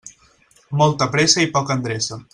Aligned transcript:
Molta 0.81 1.09
pressa 1.17 1.45
i 1.45 1.51
poca 1.59 1.81
endreça. 1.81 2.23